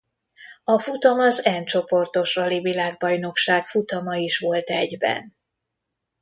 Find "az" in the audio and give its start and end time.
1.19-1.47